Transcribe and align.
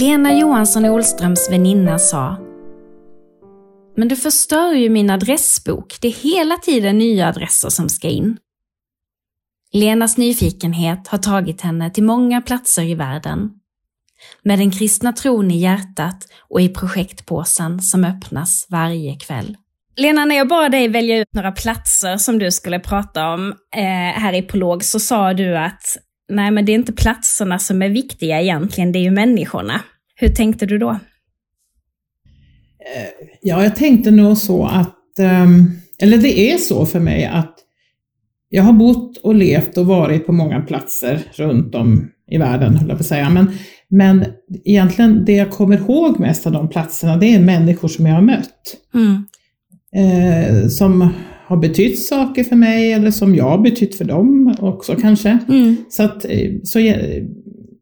Lena 0.00 0.34
Johansson 0.34 0.84
Olströms 0.84 1.50
väninna 1.50 1.98
sa 1.98 2.36
Men 3.96 4.08
du 4.08 4.16
förstör 4.16 4.72
ju 4.72 4.90
min 4.90 5.10
adressbok. 5.10 5.98
Det 6.00 6.08
är 6.08 6.12
hela 6.12 6.56
tiden 6.56 6.98
nya 6.98 7.28
adresser 7.28 7.68
som 7.68 7.88
ska 7.88 8.08
in. 8.08 8.36
Lenas 9.72 10.16
nyfikenhet 10.16 11.08
har 11.08 11.18
tagit 11.18 11.60
henne 11.60 11.90
till 11.90 12.04
många 12.04 12.40
platser 12.40 12.82
i 12.82 12.94
världen. 12.94 13.50
Med 14.42 14.58
den 14.58 14.70
kristna 14.70 15.12
tron 15.12 15.50
i 15.50 15.58
hjärtat 15.58 16.28
och 16.50 16.60
i 16.60 16.68
projektpåsen 16.68 17.80
som 17.80 18.04
öppnas 18.04 18.66
varje 18.70 19.16
kväll. 19.16 19.56
Lena, 19.96 20.24
när 20.24 20.36
jag 20.36 20.48
bad 20.48 20.70
dig 20.70 20.88
välja 20.88 21.18
ut 21.18 21.34
några 21.34 21.52
platser 21.52 22.16
som 22.16 22.38
du 22.38 22.50
skulle 22.50 22.80
prata 22.80 23.28
om 23.28 23.48
eh, 23.76 24.20
här 24.20 24.32
i 24.32 24.42
Prolog 24.42 24.84
så 24.84 25.00
sa 25.00 25.34
du 25.34 25.58
att 25.58 25.96
nej, 26.30 26.50
men 26.50 26.64
det 26.64 26.72
är 26.72 26.74
inte 26.74 26.92
platserna 26.92 27.58
som 27.58 27.82
är 27.82 27.88
viktiga 27.88 28.40
egentligen, 28.40 28.92
det 28.92 28.98
är 28.98 29.02
ju 29.02 29.10
människorna. 29.10 29.80
Hur 30.14 30.28
tänkte 30.28 30.66
du 30.66 30.78
då? 30.78 30.98
Ja, 33.42 33.62
jag 33.62 33.76
tänkte 33.76 34.10
nog 34.10 34.36
så 34.36 34.66
att, 34.66 35.18
ehm, 35.18 35.70
eller 36.02 36.18
det 36.18 36.52
är 36.52 36.58
så 36.58 36.86
för 36.86 37.00
mig 37.00 37.24
att 37.24 37.54
jag 38.48 38.62
har 38.62 38.72
bott 38.72 39.16
och 39.16 39.34
levt 39.34 39.78
och 39.78 39.86
varit 39.86 40.26
på 40.26 40.32
många 40.32 40.60
platser 40.60 41.20
runt 41.32 41.74
om 41.74 42.10
i 42.30 42.38
världen, 42.38 42.76
höll 42.76 42.88
jag 42.88 42.98
på 42.98 43.02
att 43.02 43.06
säga. 43.06 43.30
Men, 43.30 43.50
men 43.88 44.24
egentligen 44.64 45.24
det 45.24 45.32
jag 45.32 45.50
kommer 45.50 45.76
ihåg 45.76 46.20
mest 46.20 46.46
av 46.46 46.52
de 46.52 46.68
platserna, 46.68 47.16
det 47.16 47.34
är 47.34 47.40
människor 47.40 47.88
som 47.88 48.06
jag 48.06 48.14
har 48.14 48.22
mött. 48.22 48.76
Mm. 48.94 49.24
Eh, 49.92 50.68
som 50.68 51.10
har 51.50 51.56
betytt 51.56 52.06
saker 52.06 52.44
för 52.44 52.56
mig 52.56 52.92
eller 52.92 53.10
som 53.10 53.34
jag 53.34 53.44
har 53.44 53.58
betytt 53.58 53.96
för 53.96 54.04
dem 54.04 54.56
också 54.60 54.94
kanske. 54.94 55.38
Mm. 55.48 55.76
Så 55.88 56.02
att 56.02 56.24
eh, 56.24 56.50
så, 56.62 56.78
eh, 56.78 57.22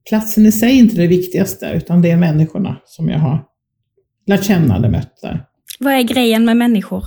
platsen 0.09 0.47
i 0.47 0.53
sig 0.53 0.71
är 0.71 0.79
inte 0.79 0.97
det 0.97 1.07
viktigaste, 1.07 1.73
utan 1.75 2.03
det 2.03 2.11
är 2.11 2.17
människorna 2.17 2.77
som 2.85 3.09
jag 3.09 3.19
har 3.19 3.45
lärt 4.27 4.45
känna 4.45 4.77
eller 4.77 4.89
mött 4.89 5.13
där. 5.23 5.45
Vad 5.79 5.93
är 5.93 6.03
grejen 6.03 6.45
med 6.45 6.57
människor? 6.57 7.05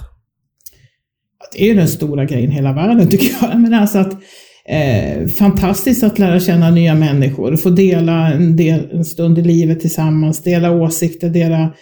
Det 1.54 1.64
är 1.64 1.68
ju 1.68 1.74
den 1.74 1.88
stora 1.88 2.26
grejen 2.26 2.52
i 2.52 2.56
hela 2.56 2.74
världen 2.74 3.10
tycker 3.10 3.36
jag. 3.42 3.60
Men 3.60 3.74
alltså 3.74 4.00
att, 4.00 4.14
eh, 4.66 5.28
fantastiskt 5.28 6.04
att 6.04 6.20
lära 6.20 6.40
känna 6.40 6.72
nya 6.72 6.96
människor, 6.96 7.56
få 7.56 7.70
dela 7.70 8.34
en, 8.34 8.56
del, 8.56 8.90
en 8.92 9.06
stund 9.06 9.38
i 9.38 9.42
livet 9.42 9.80
tillsammans, 9.80 10.44
dela 10.44 10.72
åsikter, 10.72 11.30
dela 11.30 11.74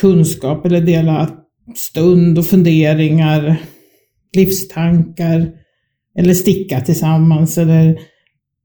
kunskap 0.00 0.66
eller 0.66 0.80
dela 0.80 1.30
stund 1.76 2.38
och 2.38 2.46
funderingar, 2.46 3.56
livstankar, 4.36 5.50
eller 6.18 6.34
sticka 6.34 6.80
tillsammans 6.80 7.58
eller 7.58 7.98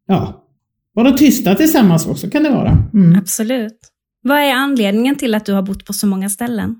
ja, 0.07 0.45
vara 0.93 1.11
tysta 1.11 1.55
tillsammans 1.55 2.07
också 2.07 2.29
kan 2.29 2.43
det 2.43 2.49
vara. 2.49 2.77
Mm. 2.93 3.19
Absolut. 3.19 3.79
Vad 4.21 4.37
är 4.37 4.53
anledningen 4.53 5.15
till 5.15 5.35
att 5.35 5.45
du 5.45 5.53
har 5.53 5.61
bott 5.61 5.85
på 5.85 5.93
så 5.93 6.07
många 6.07 6.29
ställen? 6.29 6.75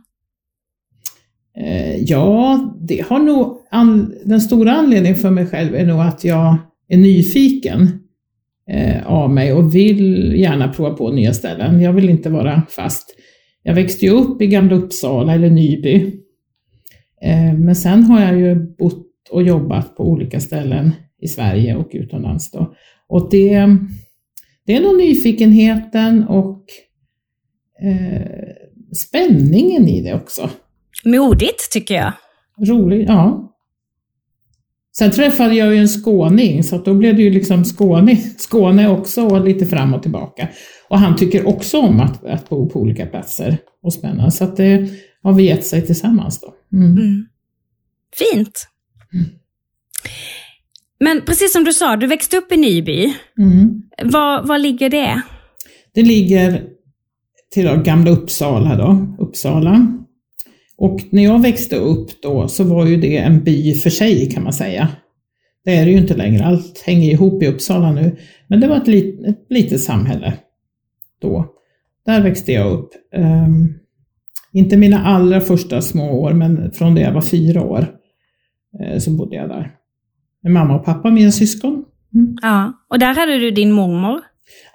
Eh, 1.58 1.95
ja, 1.98 2.59
det 2.88 3.06
har 3.09 3.20
nog, 3.20 3.58
an, 3.72 4.14
den 4.26 4.42
stora 4.42 4.72
anledningen 4.72 5.17
för 5.17 5.30
mig 5.30 5.45
själv 5.45 5.76
är 5.76 5.86
nog 5.86 6.00
att 6.00 6.23
jag 6.23 6.58
är 6.88 6.98
nyfiken 6.98 8.00
eh, 8.70 9.08
av 9.08 9.30
mig 9.30 9.54
och 9.54 9.76
vill 9.76 10.34
gärna 10.39 10.67
prova 10.67 10.89
på 10.89 11.11
nya 11.11 11.34
ställen. 11.34 11.81
Jag 11.81 11.94
vill 11.94 12.09
inte 12.09 12.30
vara 12.30 12.61
fast. 12.70 13.16
Jag 13.64 13.76
växte 13.76 14.06
ju 14.06 14.11
upp 14.11 14.42
i 14.42 14.48
Gamla 14.48 14.76
Uppsala 14.76 15.34
eller 15.34 15.50
Nyby. 15.50 16.22
Eh, 17.23 17.53
men 17.53 17.75
sen 17.75 18.03
har 18.03 18.21
jag 18.21 18.39
ju 18.39 18.55
bott 18.55 19.09
och 19.31 19.43
jobbat 19.43 19.95
på 19.95 20.03
olika 20.03 20.39
ställen 20.39 20.91
i 21.21 21.27
Sverige 21.27 21.75
och 21.75 21.89
utomlands 21.91 22.52
då. 22.52 22.73
Och 23.07 23.30
det, 23.31 23.77
det 24.65 24.75
är 24.75 24.81
nog 24.81 24.97
nyfikenheten 24.97 26.27
och 26.27 26.65
eh, 27.81 28.21
spänningen 28.95 29.87
i 29.87 30.02
det 30.02 30.14
också. 30.14 30.49
Modigt, 31.05 31.71
tycker 31.71 31.95
jag. 31.95 32.14
Roligt, 32.67 33.08
ja. 33.08 33.49
Sen 34.98 35.11
träffade 35.11 35.55
jag 35.55 35.73
ju 35.73 35.80
en 35.80 35.87
skåning, 35.87 36.64
så 36.64 36.77
då 36.77 36.93
blev 36.93 37.15
det 37.15 37.21
ju 37.21 37.30
liksom 37.30 37.65
Skåne, 37.65 38.15
Skåne 38.37 38.89
också 38.89 39.25
och 39.27 39.45
lite 39.45 39.65
fram 39.65 39.93
och 39.93 40.02
tillbaka. 40.02 40.48
Och 40.89 40.99
han 40.99 41.15
tycker 41.15 41.48
också 41.48 41.80
om 41.80 41.99
att, 41.99 42.25
att 42.25 42.49
bo 42.49 42.69
på 42.69 42.80
olika 42.80 43.05
platser 43.05 43.58
och 43.83 43.93
spännande, 43.93 44.31
så 44.31 44.43
att 44.43 44.58
det 44.58 44.89
har 45.23 45.33
vi 45.33 45.43
gett 45.43 45.65
sig 45.65 45.81
tillsammans 45.81 46.42
då. 46.42 46.53
Mm. 46.73 46.92
Mm. 46.92 47.26
Fint. 48.16 48.67
Mm. 49.14 49.26
Men 51.00 51.22
precis 51.26 51.54
som 51.54 51.64
du 51.64 51.73
sa, 51.73 51.95
du 51.95 52.08
växte 52.08 52.38
upp 52.38 52.52
i 52.52 52.58
Nyby. 52.58 53.14
Mm. 53.39 53.82
Var, 54.04 54.44
var 54.44 54.58
ligger 54.60 54.89
det? 54.89 55.22
Det 55.94 56.04
ligger 56.04 56.64
till 57.54 57.82
gamla 57.86 58.11
Uppsala 58.11 58.76
då, 58.76 59.16
Uppsala. 59.20 59.88
Och 60.78 61.00
när 61.10 61.23
jag 61.23 61.42
växte 61.42 61.76
upp 61.76 62.22
då 62.22 62.48
så 62.48 62.64
var 62.64 62.86
ju 62.86 62.98
det 62.98 63.17
en 63.17 63.44
by 63.44 63.73
för 63.73 63.90
sig 63.90 64.32
kan 64.32 64.44
man 64.44 64.54
säga. 64.54 64.88
Det 65.66 65.72
är 65.72 65.86
det 65.86 65.92
ju 65.92 65.98
inte 65.98 66.16
längre, 66.16 66.45
allt 66.45 66.84
hänger 66.86 67.11
ihop 67.11 67.44
i 67.44 67.48
Uppsala 67.48 67.92
nu. 67.92 68.17
Men 68.48 68.60
det 68.60 68.67
var 68.67 68.78
ett, 68.78 68.88
lit, 68.88 69.26
ett 69.26 69.45
litet 69.50 69.82
samhälle 69.82 70.34
då. 71.22 71.54
Där 72.05 72.22
växte 72.22 72.52
jag 72.52 72.72
upp. 72.72 72.90
Um, 73.16 73.80
inte 74.53 74.77
mina 74.77 75.03
allra 75.03 75.41
första 75.41 75.81
små 75.81 76.21
år, 76.21 76.33
men 76.33 76.71
från 76.71 76.95
det 76.95 77.02
jag 77.02 77.14
var 77.14 77.21
fyra 77.21 77.61
år 77.61 77.87
uh, 78.81 78.97
så 78.99 79.11
bodde 79.11 79.36
jag 79.36 79.49
där. 79.49 79.71
Med 80.43 80.52
mamma 80.52 80.75
och 80.75 80.86
pappa, 80.86 81.11
mina 81.11 81.31
syskon. 81.31 81.86
Mm. 82.14 82.36
Ja, 82.41 82.73
och 82.89 82.99
där 82.99 83.15
hade 83.15 83.39
du 83.39 83.52
din 83.52 83.71
mormor? 83.71 84.21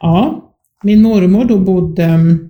Ja, 0.00 0.44
min 0.83 1.03
mormor 1.03 1.44
då 1.44 1.59
bodde 1.59 2.05
um, 2.05 2.49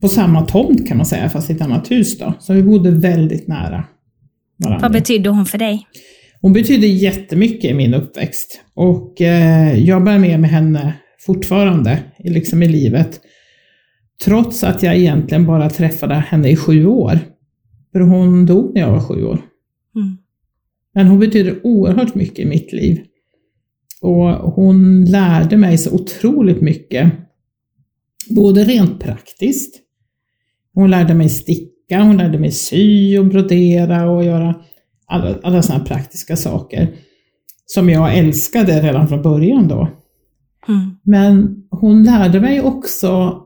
på 0.00 0.08
samma 0.08 0.46
tomt 0.46 0.88
kan 0.88 0.96
man 0.96 1.06
säga, 1.06 1.28
fast 1.28 1.50
i 1.50 1.52
ett 1.52 1.60
annat 1.60 1.90
hus 1.90 2.18
då. 2.18 2.34
Så 2.38 2.52
vi 2.52 2.62
bodde 2.62 2.90
väldigt 2.90 3.48
nära 3.48 3.84
varandra. 4.56 4.82
Vad 4.82 4.92
betydde 4.92 5.30
hon 5.30 5.46
för 5.46 5.58
dig? 5.58 5.86
Hon 6.40 6.52
betydde 6.52 6.86
jättemycket 6.86 7.70
i 7.70 7.74
min 7.74 7.94
uppväxt 7.94 8.60
och 8.74 9.20
eh, 9.20 9.78
jag 9.78 10.04
bär 10.04 10.18
med 10.18 10.40
mig 10.40 10.50
henne 10.50 10.94
fortfarande 11.26 11.98
liksom 12.18 12.62
i 12.62 12.68
livet. 12.68 13.20
Trots 14.24 14.64
att 14.64 14.82
jag 14.82 14.96
egentligen 14.96 15.46
bara 15.46 15.70
träffade 15.70 16.14
henne 16.14 16.50
i 16.50 16.56
sju 16.56 16.86
år. 16.86 17.18
För 17.92 18.00
hon 18.00 18.46
dog 18.46 18.74
när 18.74 18.80
jag 18.80 18.90
var 18.90 19.00
sju 19.00 19.24
år. 19.24 19.38
Mm. 19.96 20.16
Men 20.94 21.06
hon 21.06 21.18
betyder 21.18 21.60
oerhört 21.66 22.14
mycket 22.14 22.38
i 22.38 22.44
mitt 22.44 22.72
liv. 22.72 23.00
Och 24.00 24.28
hon 24.52 25.04
lärde 25.04 25.56
mig 25.56 25.78
så 25.78 25.94
otroligt 25.94 26.60
mycket. 26.60 27.12
Både 28.30 28.64
rent 28.64 29.00
praktiskt. 29.00 29.80
Hon 30.74 30.90
lärde 30.90 31.14
mig 31.14 31.28
sticka, 31.28 32.02
hon 32.02 32.16
lärde 32.16 32.38
mig 32.38 32.52
sy 32.52 33.18
och 33.18 33.26
brodera 33.26 34.10
och 34.10 34.24
göra 34.24 34.54
alla, 35.06 35.38
alla 35.42 35.62
sådana 35.62 35.84
praktiska 35.84 36.36
saker. 36.36 36.94
Som 37.66 37.90
jag 37.90 38.18
älskade 38.18 38.82
redan 38.82 39.08
från 39.08 39.22
början 39.22 39.68
då. 39.68 39.88
Mm. 40.68 40.96
Men 41.02 41.64
hon 41.70 42.04
lärde 42.04 42.40
mig 42.40 42.60
också 42.60 43.42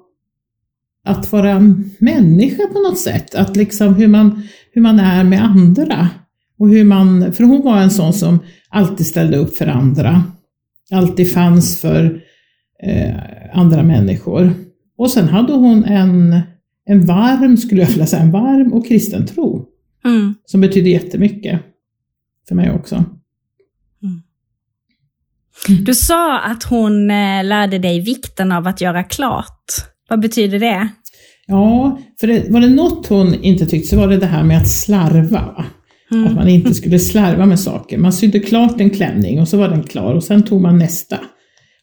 att 1.07 1.33
vara 1.33 1.61
människa 1.99 2.67
på 2.73 2.79
något 2.79 2.99
sätt. 2.99 3.35
Att 3.35 3.57
liksom 3.57 3.95
hur 3.95 4.09
man, 4.09 4.43
hur 4.73 4.83
man 4.83 5.01
är 5.01 5.25
med 5.25 5.45
andra. 5.45 6.09
Och 6.59 6.69
hur 6.69 6.85
man, 6.85 7.33
för 7.33 7.45
hon 7.45 7.63
var 7.63 7.79
en 7.79 7.91
sån 7.91 8.13
som 8.13 8.39
alltid 8.69 9.07
ställde 9.07 9.37
upp 9.37 9.57
för 9.57 9.67
andra. 9.67 10.25
Alltid 10.93 11.33
fanns 11.33 11.81
för 11.81 12.23
eh, 12.83 13.17
andra 13.53 13.83
människor. 13.83 14.55
Och 14.99 15.11
sen 15.11 15.29
hade 15.29 15.53
hon 15.53 15.85
en, 15.85 16.41
en 16.87 17.07
varm, 17.07 17.57
skulle 17.57 17.81
jag 17.81 17.89
vilja 17.89 18.07
säga, 18.07 18.23
en 18.23 18.31
varm 18.31 18.73
och 18.73 18.87
kristen 18.87 19.27
tro. 19.27 19.67
Mm. 20.05 20.35
Som 20.45 20.61
betyder 20.61 20.91
jättemycket 20.91 21.61
för 22.49 22.55
mig 22.55 22.71
också. 22.71 23.05
Du 25.87 25.95
sa 25.95 26.39
att 26.41 26.63
hon 26.63 27.11
eh, 27.11 27.45
lärde 27.45 27.79
dig 27.79 28.01
vikten 28.01 28.53
av 28.53 28.67
att 28.67 28.81
göra 28.81 29.03
klart. 29.03 29.96
Vad 30.09 30.21
betyder 30.21 30.59
det? 30.59 30.89
Ja, 31.47 31.99
för 32.21 32.27
det, 32.27 32.51
var 32.51 32.61
det 32.61 32.69
något 32.69 33.07
hon 33.07 33.35
inte 33.35 33.67
tyckte 33.67 33.89
så 33.89 33.97
var 33.97 34.09
det 34.09 34.17
det 34.17 34.27
här 34.27 34.45
med 34.45 34.59
att 34.59 34.69
slarva. 34.69 35.55
Va? 35.57 35.65
Mm. 36.13 36.27
Att 36.27 36.35
man 36.35 36.49
inte 36.49 36.75
skulle 36.75 36.99
slarva 36.99 37.47
med 37.47 37.61
saker. 37.61 37.99
Man 37.99 38.13
sydde 38.13 38.41
klart 38.41 38.81
en 38.81 38.91
klänning 38.91 39.41
och 39.41 39.49
så 39.49 39.57
var 39.57 39.69
den 39.69 39.83
klar 39.83 40.15
och 40.15 40.25
sen 40.25 40.43
tog 40.43 40.61
man 40.61 40.79
nästa. 40.79 41.19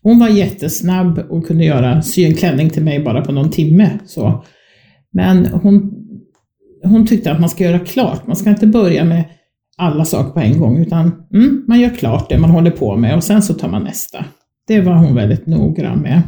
Hon 0.01 0.19
var 0.19 0.29
jättesnabb 0.29 1.17
och 1.29 1.47
kunde 1.47 1.65
göra, 1.65 2.01
sy 2.01 2.23
en 2.23 2.35
klänning 2.35 2.69
till 2.69 2.83
mig 2.83 2.99
bara 3.03 3.21
på 3.21 3.31
någon 3.31 3.51
timme. 3.51 3.99
Så. 4.05 4.43
Men 5.13 5.45
hon, 5.45 5.93
hon 6.83 7.07
tyckte 7.07 7.31
att 7.31 7.39
man 7.39 7.49
ska 7.49 7.63
göra 7.63 7.79
klart. 7.79 8.27
Man 8.27 8.35
ska 8.35 8.49
inte 8.49 8.67
börja 8.67 9.03
med 9.03 9.23
alla 9.77 10.05
saker 10.05 10.31
på 10.31 10.39
en 10.39 10.59
gång 10.59 10.77
utan 10.77 11.11
mm, 11.33 11.63
man 11.67 11.79
gör 11.79 11.89
klart 11.89 12.29
det 12.29 12.37
man 12.37 12.49
håller 12.49 12.71
på 12.71 12.95
med 12.95 13.15
och 13.15 13.23
sen 13.23 13.41
så 13.41 13.53
tar 13.53 13.69
man 13.69 13.83
nästa. 13.83 14.25
Det 14.67 14.81
var 14.81 14.93
hon 14.93 15.15
väldigt 15.15 15.47
noggrann 15.47 15.99
med. 15.99 16.21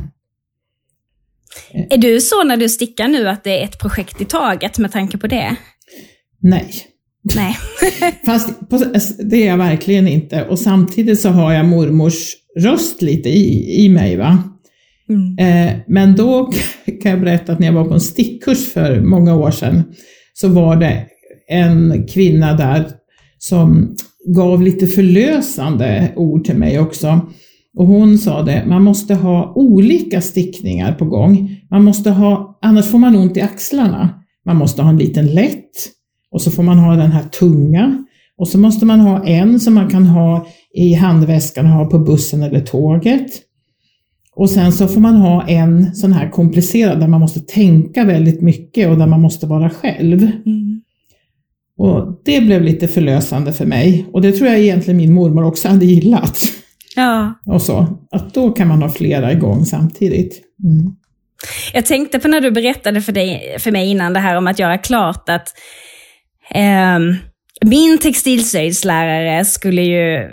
Är 1.90 1.98
du 1.98 2.22
så 2.22 2.44
när 2.44 2.58
du 2.58 2.70
stickar 2.70 3.08
nu 3.08 3.30
att 3.30 3.44
det 3.44 3.60
är 3.60 3.64
ett 3.64 3.80
projekt 3.80 4.22
i 4.22 4.26
taget 4.26 4.78
med 4.78 4.92
tanke 4.92 5.18
på 5.18 5.28
det? 5.28 5.56
Nej. 6.42 6.72
Nej. 7.36 7.58
Fast 8.26 8.70
på, 8.70 8.78
det 9.20 9.44
är 9.44 9.48
jag 9.48 9.58
verkligen 9.58 10.08
inte 10.08 10.44
och 10.44 10.60
samtidigt 10.60 11.20
så 11.20 11.30
har 11.30 11.54
jag 11.54 11.66
mormors 11.66 12.34
röst 12.60 13.02
lite 13.02 13.30
i, 13.30 13.86
i 13.86 13.90
mig. 13.90 14.16
va. 14.16 14.44
Mm. 15.10 15.38
Eh, 15.40 15.74
men 15.88 16.16
då 16.16 16.52
kan 17.02 17.12
jag 17.12 17.22
berätta 17.22 17.52
att 17.52 17.60
när 17.60 17.68
jag 17.68 17.74
var 17.74 17.86
på 17.86 17.94
en 17.94 18.02
stickkurs 18.02 18.74
för 18.74 19.02
många 19.02 19.36
år 19.36 19.52
sedan 19.52 19.84
så 20.34 20.48
var 20.48 20.76
det 20.76 21.06
en 21.48 22.08
kvinna 22.08 22.54
där 22.54 22.92
som 23.38 23.96
gav 24.36 24.62
lite 24.62 24.88
förlösande 24.88 26.12
ord 26.16 26.46
till 26.46 26.58
mig 26.58 26.80
också. 26.80 27.32
Och 27.76 27.88
hon 27.88 28.18
sa 28.18 28.42
det, 28.42 28.64
man 28.68 28.84
måste 28.84 29.16
ha 29.16 29.54
olika 29.56 30.22
stickningar 30.22 30.94
på 30.94 31.06
gång. 31.06 31.62
Man 31.72 31.84
måste 31.84 32.12
ha, 32.12 32.60
annars 32.62 32.86
får 32.86 33.00
man 33.00 33.16
ont 33.16 33.38
i 33.38 33.42
axlarna. 33.42 34.10
Man 34.46 34.58
måste 34.58 34.82
ha 34.82 34.90
en 34.90 34.98
liten 34.98 35.26
lätt 35.26 35.72
och 36.32 36.42
så 36.42 36.52
får 36.52 36.64
man 36.64 36.80
ha 36.80 36.96
den 36.96 37.12
här 37.12 37.24
tunga 37.24 38.06
och 38.38 38.48
så 38.48 38.58
måste 38.58 38.86
man 38.86 39.00
ha 39.00 39.26
en 39.26 39.60
som 39.60 39.74
man 39.74 39.90
kan 39.90 40.06
ha 40.08 40.48
i 40.74 40.94
handväskan 40.94 41.66
och 41.66 41.72
ha 41.72 41.86
på 41.86 42.00
bussen 42.00 42.44
eller 42.44 42.60
tåget. 42.60 43.32
Och 44.36 44.50
sen 44.50 44.72
så 44.72 44.88
får 44.88 45.02
man 45.02 45.16
ha 45.16 45.48
en 45.48 45.96
sån 45.96 46.14
här 46.14 46.30
komplicerad 46.30 47.00
där 47.00 47.08
man 47.08 47.22
måste 47.22 47.40
tänka 47.40 48.04
väldigt 48.04 48.42
mycket 48.42 48.90
och 48.90 48.98
där 48.98 49.08
man 49.08 49.22
måste 49.22 49.48
vara 49.48 49.70
själv. 49.70 50.22
Mm. 50.46 50.82
Och 51.78 52.22
det 52.26 52.42
blev 52.42 52.62
lite 52.64 52.88
förlösande 52.88 53.54
för 53.54 53.66
mig 53.66 54.06
och 54.14 54.22
det 54.22 54.32
tror 54.32 54.50
jag 54.50 54.60
egentligen 54.60 54.98
min 54.98 55.14
mormor 55.14 55.44
också 55.44 55.68
hade 55.68 55.86
gillat. 55.86 56.38
Ja. 56.96 57.34
Och 57.46 57.62
så, 57.62 57.88
att 58.12 58.34
då 58.34 58.52
kan 58.52 58.68
man 58.68 58.82
ha 58.82 58.90
flera 58.90 59.32
igång 59.32 59.66
samtidigt. 59.66 60.42
Mm. 60.64 60.96
Jag 61.74 61.86
tänkte 61.86 62.20
på 62.20 62.28
när 62.28 62.42
du 62.42 62.52
berättade 62.52 63.02
för, 63.02 63.12
dig, 63.12 63.56
för 63.60 63.72
mig 63.72 63.90
innan 63.90 64.14
det 64.14 64.20
här 64.20 64.38
om 64.38 64.48
att 64.48 64.60
göra 64.60 64.78
klart 64.78 65.30
att 65.30 65.48
eh, 66.52 67.00
min 67.66 67.98
textilslöjdslärare 67.98 69.46
skulle 69.46 69.82
ju, 69.82 70.30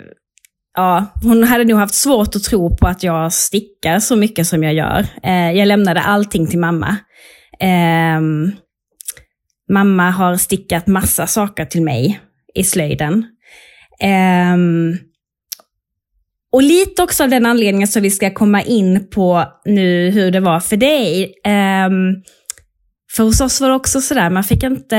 ja, 0.75 1.05
hon 1.23 1.43
hade 1.43 1.63
nog 1.63 1.79
haft 1.79 1.93
svårt 1.93 2.35
att 2.35 2.43
tro 2.43 2.77
på 2.77 2.87
att 2.87 3.03
jag 3.03 3.33
stickar 3.33 3.99
så 3.99 4.15
mycket 4.15 4.47
som 4.47 4.63
jag 4.63 4.73
gör. 4.73 5.05
Eh, 5.23 5.51
jag 5.51 5.67
lämnade 5.67 6.01
allting 6.01 6.47
till 6.47 6.59
mamma. 6.59 6.97
Eh, 7.59 8.21
mamma 9.71 10.11
har 10.11 10.35
stickat 10.35 10.87
massa 10.87 11.27
saker 11.27 11.65
till 11.65 11.83
mig 11.83 12.19
i 12.55 12.63
slöjden. 12.63 13.25
Eh, 13.99 14.57
och 16.53 16.63
lite 16.63 17.03
också 17.03 17.23
av 17.23 17.29
den 17.29 17.45
anledningen 17.45 17.87
som 17.87 18.01
vi 18.01 18.09
ska 18.09 18.33
komma 18.33 18.61
in 18.61 19.07
på 19.09 19.45
nu 19.65 20.09
hur 20.09 20.31
det 20.31 20.39
var 20.39 20.59
för 20.59 20.77
dig. 20.77 21.23
Um, 21.25 22.23
för 23.15 23.23
hos 23.23 23.41
oss 23.41 23.61
var 23.61 23.69
det 23.69 23.75
också 23.75 24.01
sådär, 24.01 24.29
man 24.29 24.43
fick 24.43 24.63
inte 24.63 24.95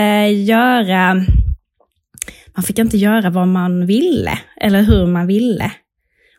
göra 0.46 1.14
man 2.56 2.62
fick 2.62 2.78
inte 2.78 2.96
göra 2.96 3.30
vad 3.30 3.48
man 3.48 3.86
ville 3.86 4.38
eller 4.60 4.82
hur 4.82 5.06
man 5.06 5.26
ville. 5.26 5.72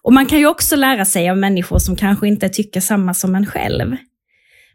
Och 0.01 0.13
man 0.13 0.25
kan 0.25 0.39
ju 0.39 0.47
också 0.47 0.75
lära 0.75 1.05
sig 1.05 1.29
av 1.29 1.37
människor 1.37 1.79
som 1.79 1.95
kanske 1.95 2.27
inte 2.27 2.49
tycker 2.49 2.81
samma 2.81 3.13
som 3.13 3.35
en 3.35 3.45
själv. 3.45 3.95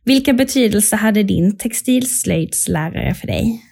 Vilka 0.04 0.32
betydelse 0.32 0.96
hade 0.96 1.22
din 1.22 1.56
textilslöjdslärare 1.56 3.14
för 3.14 3.26
dig? 3.26 3.62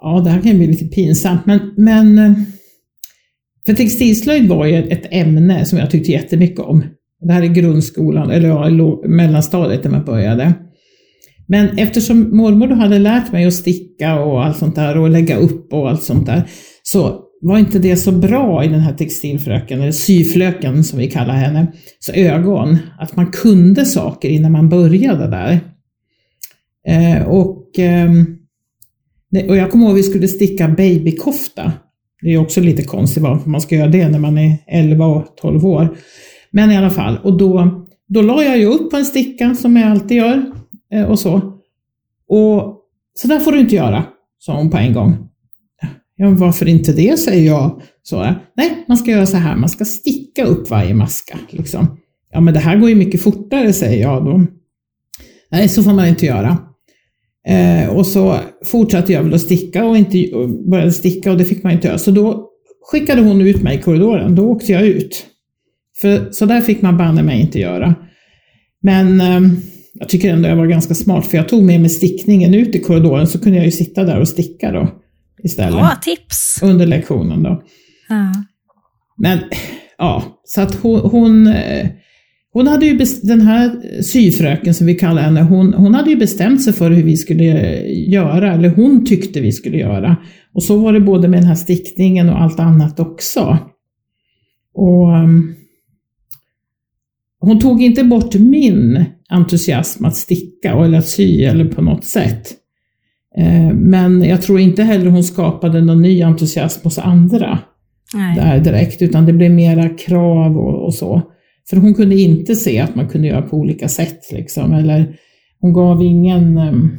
Ja, 0.00 0.20
det 0.24 0.30
här 0.30 0.40
kan 0.40 0.56
bli 0.58 0.66
lite 0.66 0.84
pinsamt, 0.84 1.46
men, 1.46 1.74
men 1.76 2.18
eh, 2.18 2.32
för 3.68 3.74
textilslöjd 3.74 4.48
var 4.48 4.66
ju 4.66 4.74
ett 4.74 5.06
ämne 5.10 5.64
som 5.64 5.78
jag 5.78 5.90
tyckte 5.90 6.12
jättemycket 6.12 6.60
om. 6.60 6.84
Det 7.20 7.32
här 7.32 7.42
är 7.42 7.46
grundskolan, 7.46 8.30
eller 8.30 8.48
ja, 8.48 9.00
mellanstadiet 9.08 9.82
där 9.82 9.90
man 9.90 10.04
började. 10.04 10.52
Men 11.48 11.78
eftersom 11.78 12.36
mormor 12.36 12.66
då 12.66 12.74
hade 12.74 12.98
lärt 12.98 13.32
mig 13.32 13.46
att 13.46 13.54
sticka 13.54 14.20
och 14.20 14.44
allt 14.44 14.56
sånt 14.56 14.74
där 14.74 14.98
och 14.98 15.10
lägga 15.10 15.36
upp 15.36 15.72
och 15.72 15.90
allt 15.90 16.02
sånt 16.02 16.26
där, 16.26 16.42
så 16.82 17.20
var 17.40 17.58
inte 17.58 17.78
det 17.78 17.96
så 17.96 18.12
bra 18.12 18.64
i 18.64 18.68
den 18.68 18.80
här 18.80 18.94
textilfröken, 18.94 19.80
eller 19.80 19.92
syflöken 19.92 20.84
som 20.84 20.98
vi 20.98 21.10
kallar 21.10 21.34
henne, 21.34 21.66
så 22.00 22.12
ögon, 22.12 22.78
att 22.98 23.16
man 23.16 23.26
kunde 23.26 23.84
saker 23.84 24.28
innan 24.28 24.52
man 24.52 24.68
började 24.68 25.30
där. 25.30 25.60
Eh, 26.88 27.22
och, 27.28 27.78
eh, 27.78 28.10
och 29.48 29.56
jag 29.56 29.70
kommer 29.70 29.84
ihåg 29.86 29.92
att 29.92 29.98
vi 29.98 30.02
skulle 30.02 30.28
sticka 30.28 30.68
babykofta. 30.68 31.72
Det 32.22 32.34
är 32.34 32.38
också 32.38 32.60
lite 32.60 32.84
konstigt 32.84 33.22
varför 33.22 33.50
man 33.50 33.60
ska 33.60 33.76
göra 33.76 33.88
det 33.88 34.08
när 34.08 34.18
man 34.18 34.38
är 34.38 34.56
11 34.66 35.06
och 35.06 35.36
12 35.36 35.66
år. 35.66 35.96
Men 36.50 36.70
i 36.70 36.76
alla 36.76 36.90
fall, 36.90 37.18
och 37.22 37.38
då, 37.38 37.84
då 38.08 38.22
la 38.22 38.42
jag 38.42 38.58
ju 38.58 38.66
upp 38.66 38.90
på 38.90 38.96
en 38.96 39.04
sticka 39.04 39.54
som 39.54 39.76
jag 39.76 39.90
alltid 39.90 40.16
gör 40.16 40.52
eh, 40.92 41.04
och 41.04 41.18
så. 41.18 41.34
Och 42.28 42.74
så 43.14 43.28
där 43.28 43.40
får 43.40 43.52
du 43.52 43.60
inte 43.60 43.74
göra, 43.74 44.04
sa 44.38 44.56
hon 44.56 44.70
på 44.70 44.76
en 44.76 44.92
gång. 44.92 45.16
Ja, 46.16 46.24
men 46.24 46.36
varför 46.36 46.68
inte 46.68 46.92
det, 46.92 47.18
säger 47.18 47.46
jag. 47.46 47.82
Så, 48.02 48.34
Nej, 48.56 48.84
man 48.88 48.96
ska 48.96 49.10
göra 49.10 49.26
så 49.26 49.36
här, 49.36 49.56
man 49.56 49.68
ska 49.68 49.84
sticka 49.84 50.44
upp 50.44 50.70
varje 50.70 50.94
maska. 50.94 51.38
Liksom. 51.50 51.98
Ja, 52.32 52.40
men 52.40 52.54
det 52.54 52.60
här 52.60 52.76
går 52.76 52.88
ju 52.88 52.94
mycket 52.94 53.22
fortare, 53.22 53.72
säger 53.72 54.02
jag 54.02 54.24
då. 54.24 54.46
Nej, 55.50 55.68
så 55.68 55.82
får 55.82 55.92
man 55.92 56.08
inte 56.08 56.26
göra. 56.26 56.58
Eh, 57.48 57.88
och 57.88 58.06
så 58.06 58.38
fortsatte 58.64 59.12
jag 59.12 59.22
väl 59.22 59.34
att 59.34 59.40
sticka 59.40 59.84
och 59.84 59.96
inte, 59.96 60.34
och 60.34 60.70
började 60.70 60.92
sticka 60.92 61.30
och 61.30 61.38
det 61.38 61.44
fick 61.44 61.62
man 61.62 61.72
inte 61.72 61.88
göra. 61.88 61.98
Så 61.98 62.10
då 62.10 62.50
skickade 62.90 63.22
hon 63.22 63.40
ut 63.40 63.62
mig 63.62 63.78
i 63.78 63.82
korridoren, 63.82 64.34
då 64.34 64.50
åkte 64.50 64.72
jag 64.72 64.86
ut. 64.86 65.26
För 66.00 66.30
så 66.30 66.46
där 66.46 66.60
fick 66.60 66.82
man 66.82 66.96
banne 66.96 67.22
mig 67.22 67.40
inte 67.40 67.58
göra. 67.58 67.94
Men 68.82 69.20
eh, 69.20 69.40
jag 69.94 70.08
tycker 70.08 70.32
ändå 70.32 70.48
jag 70.48 70.56
var 70.56 70.66
ganska 70.66 70.94
smart 70.94 71.26
för 71.26 71.36
jag 71.36 71.48
tog 71.48 71.62
med 71.62 71.80
mig 71.80 71.90
stickningen 71.90 72.54
ut 72.54 72.74
i 72.74 72.78
korridoren 72.78 73.26
så 73.26 73.40
kunde 73.40 73.58
jag 73.58 73.64
ju 73.64 73.72
sitta 73.72 74.04
där 74.04 74.20
och 74.20 74.28
sticka 74.28 74.72
då 74.72 74.88
istället. 75.44 75.72
Bra 75.72 75.98
tips! 76.02 76.62
Under 76.62 76.86
lektionen 76.86 77.42
då. 77.42 77.62
Ja. 78.08 78.32
Men 79.18 79.38
ja, 79.98 80.40
så 80.44 80.60
att 80.60 80.74
hon, 80.74 81.00
hon, 81.00 81.46
eh, 81.46 81.86
hon 82.52 82.66
hade 82.66 82.86
ju, 82.86 82.98
den 83.22 83.40
här 83.40 83.80
syfröken 84.02 84.74
som 84.74 84.86
vi 84.86 84.94
kallar 84.94 85.22
henne, 85.22 85.42
hon, 85.42 85.74
hon 85.74 85.94
hade 85.94 86.10
ju 86.10 86.16
bestämt 86.16 86.62
sig 86.62 86.72
för 86.72 86.90
hur 86.90 87.02
vi 87.02 87.16
skulle 87.16 87.44
göra, 87.90 88.54
eller 88.54 88.68
hon 88.68 89.06
tyckte 89.06 89.40
vi 89.40 89.52
skulle 89.52 89.78
göra. 89.78 90.16
Och 90.54 90.62
så 90.62 90.76
var 90.76 90.92
det 90.92 91.00
både 91.00 91.28
med 91.28 91.40
den 91.40 91.48
här 91.48 91.54
stickningen 91.54 92.28
och 92.28 92.42
allt 92.42 92.60
annat 92.60 93.00
också. 93.00 93.58
Och 94.74 95.16
ehm, 95.16 95.54
hon 97.40 97.58
tog 97.58 97.82
inte 97.82 98.04
bort 98.04 98.34
min 98.34 99.04
entusiasm 99.28 100.04
att 100.04 100.16
sticka 100.16 100.72
eller 100.72 100.98
att 100.98 101.08
sy 101.08 101.44
eller 101.44 101.64
på 101.64 101.82
något 101.82 102.04
sätt. 102.04 102.54
Eh, 103.36 103.74
men 103.74 104.22
jag 104.22 104.42
tror 104.42 104.60
inte 104.60 104.82
heller 104.82 105.10
hon 105.10 105.24
skapade 105.24 105.80
någon 105.80 106.02
ny 106.02 106.22
entusiasm 106.22 106.80
hos 106.84 106.98
andra 106.98 107.58
Nej. 108.14 108.36
där 108.36 108.60
direkt, 108.60 109.02
utan 109.02 109.26
det 109.26 109.32
blev 109.32 109.50
mera 109.50 109.88
krav 109.88 110.58
och, 110.58 110.84
och, 110.84 110.94
så. 110.94 111.22
För 111.70 111.76
hon 111.76 111.94
kunde 111.94 112.16
inte 112.16 112.54
se 112.54 112.80
att 112.80 112.94
man 112.94 113.08
kunde 113.08 113.28
göra 113.28 113.42
på 113.42 113.56
olika 113.56 113.88
sätt, 113.88 114.32
liksom, 114.32 114.72
eller 114.72 115.16
hon 115.60 115.72
gav 115.72 116.02
ingen 116.02 116.58
ehm, 116.58 116.98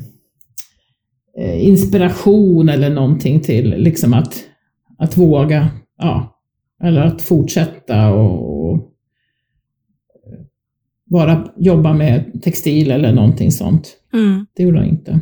eh, 1.37 1.67
inspiration 1.67 2.69
eller 2.69 2.89
någonting 2.89 3.39
till 3.39 3.69
liksom 3.69 4.13
att, 4.13 4.33
att 4.97 5.17
våga, 5.17 5.69
ja, 5.97 6.35
eller 6.83 7.01
att 7.01 7.21
fortsätta 7.21 8.09
och, 8.09 8.69
och 8.69 8.89
bara 11.05 11.47
jobba 11.57 11.93
med 11.93 12.41
textil 12.43 12.91
eller 12.91 13.13
någonting 13.13 13.51
sånt. 13.51 13.97
Mm. 14.13 14.45
Det 14.55 14.63
gjorde 14.63 14.79
han 14.79 14.87
inte. 14.87 15.19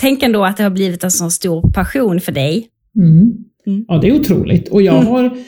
Tänk 0.00 0.22
ändå 0.22 0.44
att 0.44 0.56
det 0.56 0.62
har 0.62 0.70
blivit 0.70 1.04
en 1.04 1.10
så 1.10 1.30
stor 1.30 1.70
passion 1.70 2.20
för 2.20 2.32
dig. 2.32 2.68
Mm. 2.96 3.44
Mm. 3.66 3.84
Ja, 3.88 3.98
det 3.98 4.08
är 4.08 4.20
otroligt. 4.20 4.68
Och 4.68 4.82
jag 4.82 4.96
mm. 4.96 5.06
har, 5.06 5.38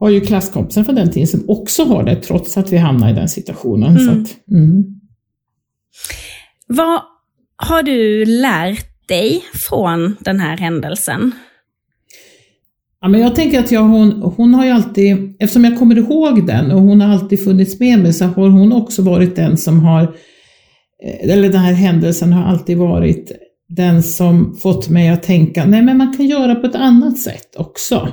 har 0.00 0.10
ju 0.10 0.20
klasskompisar 0.20 0.84
från 0.84 0.94
den 0.94 1.10
tiden 1.10 1.26
som 1.26 1.50
också 1.50 1.84
har 1.84 2.04
det, 2.04 2.16
trots 2.16 2.56
att 2.56 2.72
vi 2.72 2.76
hamnar 2.76 3.10
i 3.10 3.12
den 3.12 3.28
situationen. 3.28 3.98
Så 3.98 4.10
mm. 4.10 4.22
att, 4.22 4.50
mm. 4.50 4.84
Vad 6.66 7.00
har 7.56 7.82
du 7.82 8.24
lärt 8.24 9.08
dig 9.08 9.44
från 9.68 10.16
den 10.20 10.40
här 10.40 10.56
händelsen? 10.56 11.32
Ja, 13.00 13.08
men 13.08 13.20
jag 13.20 13.34
tänker 13.34 13.58
att 13.58 13.72
jag, 13.72 13.82
hon, 13.82 14.22
hon 14.36 14.54
har 14.54 14.64
ju 14.64 14.70
alltid, 14.70 15.36
eftersom 15.38 15.64
jag 15.64 15.78
kommer 15.78 15.98
ihåg 15.98 16.46
den 16.46 16.70
och 16.70 16.80
hon 16.80 17.00
har 17.00 17.08
alltid 17.08 17.44
funnits 17.44 17.80
med 17.80 17.98
mig, 17.98 18.12
så 18.12 18.24
har 18.24 18.48
hon 18.48 18.72
också 18.72 19.02
varit 19.02 19.36
den 19.36 19.56
som 19.56 19.80
har, 19.80 20.02
eh, 21.04 21.30
eller 21.30 21.48
den 21.48 21.60
här 21.60 21.72
händelsen 21.72 22.32
har 22.32 22.44
alltid 22.44 22.78
varit 22.78 23.32
den 23.68 24.02
som 24.02 24.56
fått 24.56 24.88
mig 24.88 25.08
att 25.08 25.22
tänka, 25.22 25.64
nej 25.64 25.82
men 25.82 25.96
man 25.96 26.16
kan 26.16 26.26
göra 26.26 26.54
på 26.54 26.66
ett 26.66 26.74
annat 26.74 27.18
sätt 27.18 27.56
också. 27.56 28.08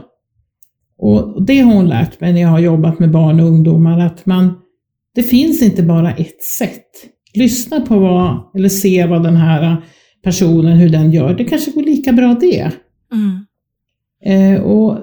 Och 0.97 1.45
det 1.45 1.59
har 1.59 1.73
hon 1.73 1.89
lärt 1.89 2.19
mig 2.19 2.33
när 2.33 2.41
jag 2.41 2.49
har 2.49 2.59
jobbat 2.59 2.99
med 2.99 3.11
barn 3.11 3.39
och 3.39 3.47
ungdomar, 3.47 3.99
att 3.99 4.25
man, 4.25 4.53
det 5.15 5.23
finns 5.23 5.61
inte 5.61 5.83
bara 5.83 6.11
ett 6.13 6.43
sätt. 6.43 6.85
Lyssna 7.33 7.81
på 7.81 7.99
vad, 7.99 8.51
eller 8.55 8.69
se 8.69 9.05
vad 9.05 9.23
den 9.23 9.35
här 9.35 9.83
personen, 10.23 10.77
hur 10.77 10.89
den 10.89 11.11
gör, 11.11 11.33
det 11.33 11.43
kanske 11.43 11.71
går 11.71 11.83
lika 11.83 12.13
bra 12.13 12.37
det. 12.41 12.71
Mm. 13.13 13.45
Eh, 14.25 14.61
och, 14.61 14.97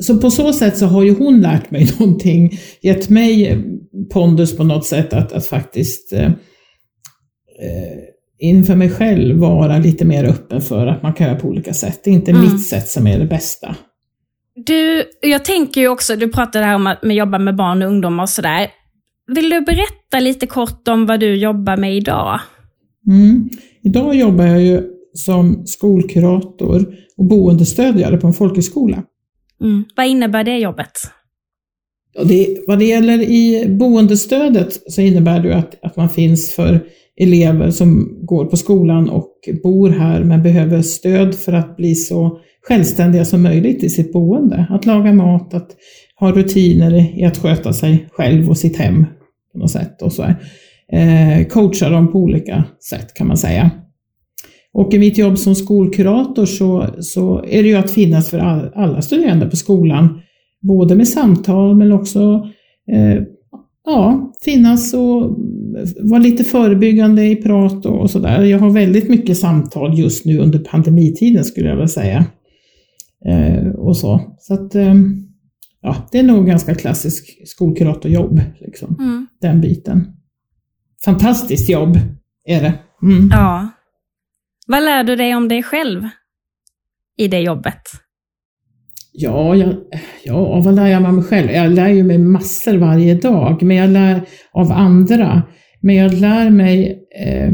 så 0.00 0.18
på 0.18 0.30
så 0.30 0.52
sätt 0.52 0.78
så 0.78 0.86
har 0.86 1.02
ju 1.02 1.14
hon 1.14 1.40
lärt 1.40 1.70
mig 1.70 1.88
någonting, 1.98 2.58
gett 2.82 3.08
mig 3.08 3.64
pondus 4.12 4.56
på 4.56 4.64
något 4.64 4.86
sätt 4.86 5.12
att, 5.12 5.32
att 5.32 5.46
faktiskt 5.46 6.12
eh, 6.12 6.26
eh, 6.26 7.98
inför 8.38 8.74
mig 8.74 8.90
själv 8.90 9.38
vara 9.38 9.78
lite 9.78 10.04
mer 10.04 10.24
öppen 10.24 10.60
för 10.60 10.86
att 10.86 11.02
man 11.02 11.12
kan 11.12 11.26
göra 11.26 11.38
på 11.38 11.48
olika 11.48 11.74
sätt. 11.74 12.00
Det 12.04 12.10
är 12.10 12.14
inte 12.14 12.30
mm. 12.30 12.42
mitt 12.42 12.66
sätt 12.66 12.88
som 12.88 13.06
är 13.06 13.18
det 13.18 13.26
bästa. 13.26 13.76
Du, 14.66 15.04
jag 15.20 15.44
tänker 15.44 15.80
ju 15.80 15.88
också, 15.88 16.16
du 16.16 16.28
pratade 16.28 16.64
här 16.64 16.74
om 16.74 16.86
att 16.86 16.98
jobba 17.02 17.38
med 17.38 17.56
barn 17.56 17.82
och 17.82 17.88
ungdomar 17.88 18.22
och 18.22 18.28
sådär. 18.28 18.70
Vill 19.26 19.50
du 19.50 19.60
berätta 19.60 20.20
lite 20.20 20.46
kort 20.46 20.88
om 20.88 21.06
vad 21.06 21.20
du 21.20 21.36
jobbar 21.36 21.76
med 21.76 21.96
idag? 21.96 22.40
Mm. 23.06 23.48
Idag 23.82 24.14
jobbar 24.14 24.44
jag 24.44 24.62
ju 24.62 24.82
som 25.14 25.66
skolkurator 25.66 26.94
och 27.16 27.24
boendestödjare 27.24 28.16
på 28.16 28.26
en 28.26 28.32
folkhögskola. 28.32 29.02
Mm. 29.60 29.84
Vad 29.96 30.06
innebär 30.06 30.44
det 30.44 30.58
jobbet? 30.58 30.92
Det, 32.24 32.58
vad 32.66 32.78
det 32.78 32.84
gäller 32.84 33.22
i 33.22 33.66
boendestödet 33.68 34.92
så 34.92 35.00
innebär 35.00 35.40
det 35.40 35.56
att, 35.56 35.84
att 35.84 35.96
man 35.96 36.08
finns 36.08 36.54
för 36.54 36.80
elever 37.16 37.70
som 37.70 38.18
går 38.26 38.44
på 38.44 38.56
skolan 38.56 39.08
och 39.10 39.32
bor 39.62 39.90
här 39.90 40.24
men 40.24 40.42
behöver 40.42 40.82
stöd 40.82 41.34
för 41.34 41.52
att 41.52 41.76
bli 41.76 41.94
så 41.94 42.40
självständiga 42.62 43.24
som 43.24 43.42
möjligt 43.42 43.82
i 43.82 43.88
sitt 43.88 44.12
boende. 44.12 44.66
Att 44.70 44.86
laga 44.86 45.12
mat, 45.12 45.54
att 45.54 45.70
ha 46.20 46.32
rutiner 46.32 47.18
i 47.20 47.24
att 47.24 47.38
sköta 47.38 47.72
sig 47.72 48.08
själv 48.12 48.48
och 48.48 48.58
sitt 48.58 48.76
hem 48.76 49.06
på 49.52 49.58
något 49.58 49.70
sätt. 49.70 50.02
Och 50.02 50.12
så 50.12 50.22
eh, 50.92 51.46
coacha 51.50 51.88
dem 51.88 52.12
på 52.12 52.18
olika 52.18 52.64
sätt 52.90 53.14
kan 53.14 53.26
man 53.26 53.36
säga. 53.36 53.70
Och 54.72 54.94
i 54.94 54.98
mitt 54.98 55.18
jobb 55.18 55.38
som 55.38 55.54
skolkurator 55.54 56.46
så, 56.46 56.86
så 57.00 57.44
är 57.48 57.62
det 57.62 57.68
ju 57.68 57.74
att 57.74 57.90
finnas 57.90 58.30
för 58.30 58.38
all, 58.38 58.70
alla 58.74 59.02
studerande 59.02 59.46
på 59.46 59.56
skolan. 59.56 60.20
Både 60.60 60.94
med 60.94 61.08
samtal 61.08 61.76
men 61.76 61.92
också 61.92 62.46
eh, 62.92 63.22
ja, 63.84 64.32
finnas 64.44 64.94
och 64.94 65.38
vara 66.10 66.20
lite 66.20 66.44
förebyggande 66.44 67.26
i 67.26 67.36
prat 67.36 67.86
och 67.86 68.10
sådär. 68.10 68.42
Jag 68.42 68.58
har 68.58 68.70
väldigt 68.70 69.08
mycket 69.08 69.38
samtal 69.38 69.98
just 69.98 70.24
nu 70.24 70.38
under 70.38 70.58
pandemitiden 70.58 71.44
skulle 71.44 71.68
jag 71.68 71.76
vilja 71.76 71.88
säga. 71.88 72.24
Eh, 73.26 73.68
och 73.68 73.96
så. 73.96 74.36
Så 74.38 74.54
att, 74.54 74.74
eh, 74.74 74.94
ja, 75.80 76.08
det 76.12 76.18
är 76.18 76.22
nog 76.22 76.46
ganska 76.46 76.74
klassisk 76.74 77.48
skolkuratorjobb, 77.48 78.40
liksom. 78.60 78.96
Mm. 79.00 79.26
den 79.40 79.60
biten. 79.60 80.06
Fantastiskt 81.04 81.70
jobb 81.70 81.98
är 82.44 82.60
det. 82.60 82.74
Mm. 83.02 83.28
Ja. 83.32 83.68
Vad 84.66 84.84
lär 84.84 85.04
du 85.04 85.16
dig 85.16 85.34
om 85.34 85.48
dig 85.48 85.62
själv 85.62 86.08
i 87.16 87.28
det 87.28 87.40
jobbet? 87.40 87.82
Ja, 89.12 89.54
jag, 89.54 89.74
ja, 90.24 90.60
vad 90.60 90.74
lär 90.74 90.86
jag 90.86 91.14
mig 91.14 91.24
själv? 91.24 91.50
Jag 91.50 91.70
lär 91.70 91.88
ju 91.88 92.02
mig 92.02 92.18
massor 92.18 92.76
varje 92.76 93.14
dag, 93.14 93.62
men 93.62 93.76
jag 93.76 93.90
lär 93.90 94.22
av 94.52 94.72
andra. 94.72 95.42
Men 95.80 95.94
jag 95.94 96.14
lär 96.14 96.50
mig 96.50 97.02
eh, 97.26 97.52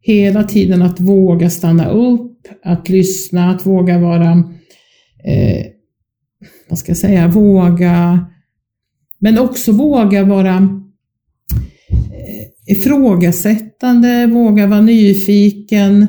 hela 0.00 0.44
tiden 0.44 0.82
att 0.82 1.00
våga 1.00 1.50
stanna 1.50 1.90
upp, 1.90 2.29
att 2.62 2.88
lyssna, 2.88 3.50
att 3.50 3.66
våga 3.66 3.98
vara, 3.98 4.30
eh, 5.24 5.66
vad 6.68 6.78
ska 6.78 6.90
jag 6.90 6.96
säga, 6.96 7.28
våga, 7.28 8.26
men 9.18 9.38
också 9.38 9.72
våga 9.72 10.24
vara 10.24 10.54
eh, 12.12 12.74
ifrågasättande, 12.76 14.26
våga 14.26 14.66
vara 14.66 14.80
nyfiken 14.80 16.06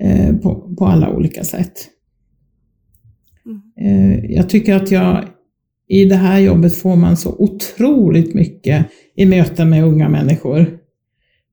eh, 0.00 0.36
på, 0.36 0.74
på 0.78 0.86
alla 0.86 1.10
olika 1.10 1.44
sätt. 1.44 1.90
Eh, 3.80 4.24
jag 4.24 4.48
tycker 4.48 4.74
att 4.74 4.90
jag 4.90 5.24
i 5.88 6.04
det 6.04 6.16
här 6.16 6.38
jobbet 6.38 6.76
får 6.76 6.96
man 6.96 7.16
så 7.16 7.36
otroligt 7.38 8.34
mycket 8.34 8.86
i 9.16 9.26
möten 9.26 9.70
med 9.70 9.84
unga 9.84 10.08
människor 10.08 10.78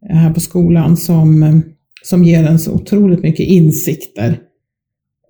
här 0.09 0.33
på 0.33 0.39
skolan 0.39 0.97
som, 0.97 1.63
som 2.03 2.23
ger 2.23 2.43
en 2.43 2.59
så 2.59 2.73
otroligt 2.73 3.23
mycket 3.23 3.47
insikter. 3.47 4.39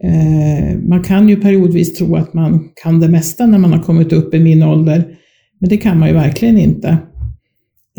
Eh, 0.04 0.78
man 0.78 1.04
kan 1.04 1.30
ju 1.30 1.42
periodvis 1.42 1.94
tro 1.94 2.16
att 2.16 2.34
man 2.34 2.70
kan 2.84 3.00
det 3.00 3.08
mesta 3.08 3.46
när 3.46 3.58
man 3.58 3.74
har 3.74 3.84
kommit 3.84 4.14
upp 4.14 4.34
i 4.34 4.40
min 4.40 4.64
ålder, 4.64 5.18
men 5.60 5.70
det 5.70 5.78
kan 5.78 6.00
man 6.00 6.08
ju 6.08 6.14
verkligen 6.14 6.58
inte. 6.58 6.98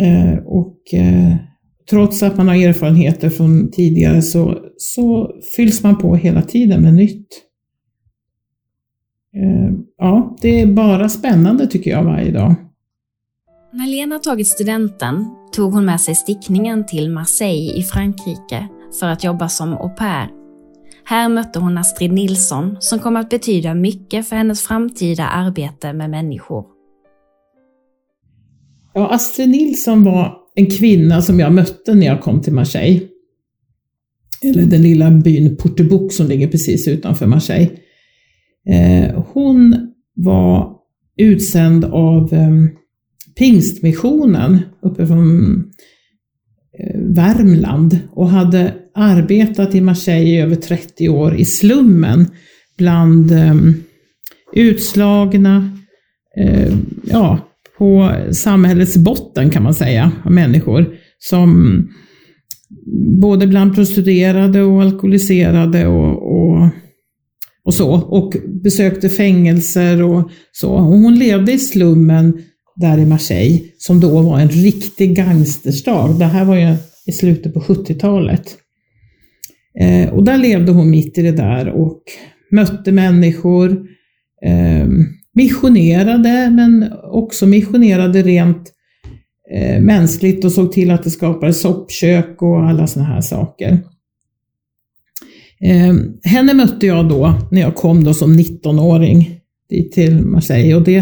Eh, 0.01 0.39
och 0.45 0.95
eh, 0.95 1.37
trots 1.91 2.23
att 2.23 2.37
man 2.37 2.49
har 2.49 2.57
erfarenheter 2.57 3.31
från 3.31 3.71
tidigare 3.71 4.23
så, 4.23 4.59
så 4.77 5.31
fylls 5.57 5.83
man 5.83 5.99
på 5.99 6.17
hela 6.17 6.43
tiden 6.43 6.83
med 6.83 6.95
nytt. 6.95 7.29
Ja, 9.99 10.37
det 10.43 10.61
är 10.61 10.67
bara 10.67 11.09
spännande 11.09 11.67
tycker 11.67 11.91
jag 11.91 12.05
varje 12.05 12.31
dag. 12.31 12.55
När 13.77 13.87
Lena 13.87 14.19
tagit 14.19 14.47
studenten 14.47 15.25
tog 15.53 15.73
hon 15.73 15.85
med 15.85 16.01
sig 16.01 16.15
stickningen 16.15 16.87
till 16.87 17.11
Marseille 17.11 17.73
i 17.73 17.83
Frankrike 17.83 18.69
för 19.01 19.07
att 19.07 19.25
jobba 19.25 19.49
som 19.49 19.73
au 19.73 19.89
pair. 19.89 20.29
Här 21.05 21.29
mötte 21.29 21.59
hon 21.59 21.79
Astrid 21.79 22.13
Nilsson 22.13 22.77
som 22.81 22.99
kom 22.99 23.17
att 23.17 23.31
betyda 23.31 23.75
mycket 23.75 24.29
för 24.29 24.37
hennes 24.37 24.63
framtida 24.63 25.27
arbete 25.27 25.93
med 25.93 26.11
människor. 26.11 26.65
Ja, 28.95 29.15
Astrid 29.15 29.49
Nilsson 29.49 30.05
var 30.05 30.37
en 30.55 30.71
kvinna 30.71 31.23
som 31.23 31.41
jag 31.41 31.53
mötte 31.53 31.95
när 31.95 32.07
jag 32.07 32.21
kom 32.21 32.41
till 32.41 32.53
Marseille. 32.53 33.01
Eller 34.43 34.63
den 34.63 34.83
lilla 34.83 35.11
byn 35.11 35.57
Portebouc 35.57 36.17
som 36.17 36.27
ligger 36.27 36.49
precis 36.49 36.89
utanför 36.89 37.27
Marseille. 37.27 37.71
Eh, 38.69 39.25
hon 39.33 39.77
var 40.15 40.77
utsänd 41.17 41.85
av 41.85 42.35
ehm, 42.35 42.71
Pingstmissionen 43.39 44.59
uppe 44.83 45.07
från 45.07 45.55
eh, 46.79 47.01
Värmland 47.01 47.99
och 48.11 48.29
hade 48.29 48.75
arbetat 48.95 49.75
i 49.75 49.81
Marseille 49.81 50.31
i 50.31 50.41
över 50.41 50.57
30 50.57 51.09
år 51.09 51.35
i 51.35 51.45
slummen 51.45 52.27
bland 52.79 53.33
eh, 53.33 53.55
utslagna, 54.53 55.79
eh, 56.37 56.73
ja, 57.05 57.49
på 57.79 58.15
samhällets 58.33 58.97
botten 58.97 59.51
kan 59.51 59.63
man 59.63 59.75
säga, 59.75 60.13
människor 60.25 60.97
som 61.19 61.79
både 63.21 63.47
bland 63.47 63.75
prostituerade 63.75 64.63
och 64.63 64.83
alkoholiserade 64.83 65.87
och, 65.87 66.33
och 66.33 66.69
och 67.65 67.75
så 67.75 67.93
och 67.93 68.37
besökte 68.63 69.09
fängelser 69.09 70.03
och 70.03 70.31
så. 70.53 70.73
Och 70.73 70.83
hon 70.83 71.19
levde 71.19 71.53
i 71.53 71.59
slummen 71.59 72.43
där 72.77 72.99
i 72.99 73.07
Marseille 73.07 73.61
som 73.79 74.01
då 74.01 74.23
var 74.23 74.41
en 74.41 74.49
riktig 74.49 75.17
gangsterstad. 75.17 76.09
Det 76.09 76.25
här 76.25 76.45
var 76.45 76.57
ju 76.57 76.77
i 77.07 77.13
slutet 77.13 77.55
på 77.55 77.61
70-talet. 77.61 78.57
Eh, 79.81 80.15
och 80.15 80.25
där 80.25 80.39
levde 80.39 80.73
hon 80.73 80.91
mitt 80.91 81.19
i 81.19 81.23
det 81.23 81.33
där 81.33 81.69
och 81.69 82.03
mötte 82.51 82.93
människor, 82.93 83.87
eh, 84.45 84.89
missionerade 85.35 86.51
men 86.51 86.93
också 87.03 87.47
missionerade 87.47 88.23
rent 88.23 88.73
eh, 89.51 89.83
mänskligt 89.83 90.45
och 90.45 90.53
såg 90.53 90.73
till 90.73 90.91
att 90.91 91.03
det 91.03 91.11
skapades 91.11 91.61
soppkök 91.61 92.43
och 92.43 92.69
alla 92.69 92.87
sådana 92.87 93.09
här 93.11 93.21
saker. 93.21 93.79
Eh, 95.61 95.95
henne 96.25 96.55
mötte 96.55 96.87
jag 96.87 97.09
då 97.09 97.35
när 97.51 97.61
jag 97.61 97.75
kom 97.75 98.05
då 98.05 98.15
som 98.15 98.39
19-åring 98.39 99.41
dit 99.71 99.93
till 99.93 100.21
Marseille. 100.25 100.75
Och, 100.75 100.83
det, 100.83 100.97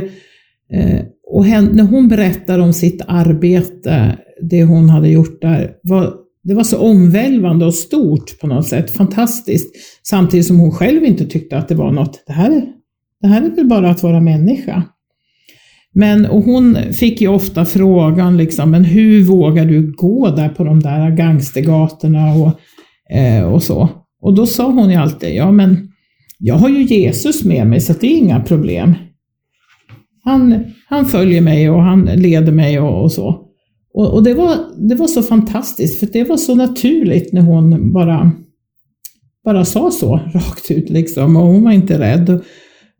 eh, 0.72 1.00
och 1.32 1.44
hen, 1.44 1.64
när 1.72 1.84
hon 1.84 2.08
berättar 2.08 2.58
om 2.58 2.72
sitt 2.72 3.02
arbete, 3.06 4.18
det 4.50 4.64
hon 4.64 4.90
hade 4.90 5.08
gjort 5.08 5.40
där, 5.40 5.70
var, 5.82 6.14
det 6.44 6.54
var 6.54 6.64
så 6.64 6.78
omvälvande 6.78 7.66
och 7.66 7.74
stort 7.74 8.40
på 8.40 8.46
något 8.46 8.66
sätt, 8.66 8.90
fantastiskt. 8.90 9.74
Samtidigt 10.02 10.46
som 10.46 10.58
hon 10.58 10.70
själv 10.70 11.04
inte 11.04 11.24
tyckte 11.24 11.58
att 11.58 11.68
det 11.68 11.74
var 11.74 11.92
något, 11.92 12.24
det 12.26 12.32
här, 12.32 12.64
det 13.20 13.28
här 13.28 13.42
är 13.42 13.50
väl 13.50 13.66
bara 13.66 13.90
att 13.90 14.02
vara 14.02 14.20
människa. 14.20 14.82
Men, 15.94 16.26
och 16.26 16.42
hon 16.42 16.78
fick 16.92 17.20
ju 17.20 17.28
ofta 17.28 17.64
frågan 17.64 18.36
liksom, 18.36 18.70
men 18.70 18.84
hur 18.84 19.24
vågar 19.24 19.64
du 19.64 19.92
gå 19.92 20.30
där 20.30 20.48
på 20.48 20.64
de 20.64 20.80
där 20.80 21.10
gangstergatorna 21.10 22.34
och, 22.34 22.60
eh, 23.16 23.44
och 23.44 23.62
så. 23.62 23.88
Och 24.22 24.34
då 24.34 24.46
sa 24.46 24.70
hon 24.70 24.90
ju 24.90 24.96
alltid, 24.96 25.34
ja 25.34 25.52
men 25.52 25.88
jag 26.38 26.54
har 26.54 26.68
ju 26.68 26.82
Jesus 26.82 27.44
med 27.44 27.66
mig 27.66 27.80
så 27.80 27.92
det 28.00 28.06
är 28.06 28.16
inga 28.16 28.40
problem. 28.40 28.94
Han, 30.24 30.64
han 30.92 31.06
följer 31.06 31.40
mig 31.40 31.70
och 31.70 31.82
han 31.82 32.04
leder 32.04 32.52
mig 32.52 32.80
och, 32.80 33.02
och 33.02 33.12
så. 33.12 33.48
Och, 33.94 34.14
och, 34.14 34.22
det, 34.22 34.34
var, 34.34 34.56
det 34.88 34.94
var 34.94 35.06
så 35.06 35.22
fantastiskt 35.22 36.00
för 36.00 36.06
det 36.06 36.24
var 36.24 36.36
så 36.36 36.54
naturligt 36.54 37.32
när 37.32 37.40
hon 37.40 37.92
bara, 37.92 38.32
bara 39.44 39.64
sa 39.64 39.90
så 39.90 40.16
rakt 40.34 40.70
ut 40.70 40.90
liksom 40.90 41.36
och 41.36 41.46
hon 41.46 41.64
var 41.64 41.72
inte 41.72 41.98
rädd. 41.98 42.40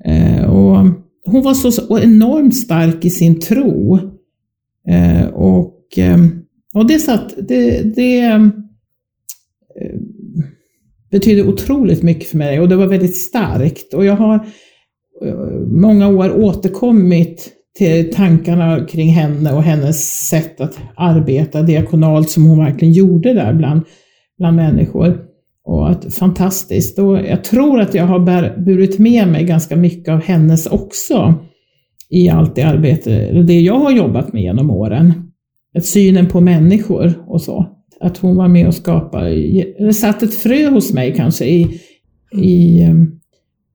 Eh, 0.05 0.45
och 0.45 0.87
hon 1.27 1.43
var 1.43 1.55
så, 1.55 1.73
så 1.73 1.99
enormt 1.99 2.57
stark 2.57 3.05
i 3.05 3.11
sin 3.11 3.41
tro. 3.41 3.99
Eh, 4.89 5.27
och, 5.27 5.99
eh, 5.99 6.19
och 6.75 6.87
det 6.87 6.99
satt, 6.99 7.35
det, 7.49 7.83
det 7.97 8.51
betyder 11.11 11.49
otroligt 11.49 12.03
mycket 12.03 12.29
för 12.29 12.39
mig 12.39 12.61
och 12.61 12.69
det 12.69 12.77
var 12.77 12.87
väldigt 12.87 13.17
starkt. 13.17 13.95
Och 13.95 14.05
jag 14.05 14.17
har 14.17 14.47
många 15.67 16.09
år 16.09 16.33
återkommit 16.33 17.62
till 17.79 18.12
tankarna 18.14 18.87
kring 18.87 19.09
henne 19.09 19.52
och 19.52 19.62
hennes 19.62 20.29
sätt 20.29 20.61
att 20.61 20.79
arbeta 20.97 21.62
diakonalt 21.62 22.31
som 22.31 22.45
hon 22.45 22.59
verkligen 22.59 22.95
gjorde 22.95 23.35
där 23.35 23.52
bland, 23.52 23.83
bland 24.38 24.57
människor. 24.57 25.19
Och 25.64 25.91
att, 25.91 26.14
fantastiskt. 26.14 26.99
Och 26.99 27.19
jag 27.19 27.45
tror 27.45 27.81
att 27.81 27.95
jag 27.95 28.07
har 28.07 28.19
bär, 28.19 28.57
burit 28.67 28.99
med 28.99 29.29
mig 29.29 29.45
ganska 29.45 29.76
mycket 29.76 30.14
av 30.14 30.23
hennes 30.23 30.67
också 30.67 31.35
i 32.11 32.29
allt 32.29 32.57
det 32.57 32.62
arbete, 32.62 33.43
det 33.43 33.61
jag 33.61 33.79
har 33.79 33.91
jobbat 33.91 34.33
med 34.33 34.43
genom 34.43 34.71
åren. 34.71 35.12
Att 35.75 35.87
synen 35.87 36.26
på 36.29 36.41
människor 36.41 37.25
och 37.26 37.43
så. 37.43 37.67
Att 38.00 38.19
hon 38.19 38.37
var 38.37 38.49
med 38.49 38.67
och 38.67 38.75
skapade, 38.75 39.31
eller 39.79 39.93
satt 39.93 40.23
ett 40.23 40.35
frö 40.35 40.69
hos 40.69 40.93
mig 40.93 41.14
kanske 41.17 41.45
i, 41.45 41.81
i 42.33 42.85
um, 42.91 43.21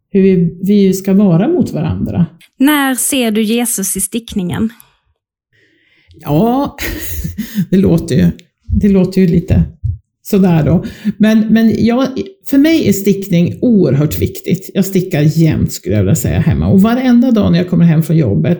hur 0.09 0.21
vi, 0.21 0.57
vi 0.63 0.93
ska 0.93 1.13
vara 1.13 1.47
mot 1.47 1.71
varandra. 1.71 2.25
När 2.59 2.95
ser 2.95 3.31
du 3.31 3.43
Jesus 3.43 3.97
i 3.97 4.01
stickningen? 4.01 4.69
Ja, 6.19 6.77
det 7.69 7.77
låter 7.77 8.15
ju, 8.15 8.31
det 8.81 8.89
låter 8.89 9.21
ju 9.21 9.27
lite 9.27 9.63
sådär 10.21 10.63
då. 10.65 10.85
Men, 11.17 11.39
men 11.39 11.85
jag, 11.85 12.07
för 12.49 12.57
mig 12.57 12.87
är 12.89 12.93
stickning 12.93 13.59
oerhört 13.61 14.19
viktigt. 14.19 14.69
Jag 14.73 14.85
stickar 14.85 15.21
jämt 15.21 15.71
skulle 15.71 15.95
jag 15.95 16.03
vilja 16.03 16.15
säga 16.15 16.39
hemma. 16.39 16.67
Och 16.67 16.81
varenda 16.81 17.31
dag 17.31 17.51
när 17.51 17.59
jag 17.59 17.69
kommer 17.69 17.85
hem 17.85 18.03
från 18.03 18.17
jobbet, 18.17 18.59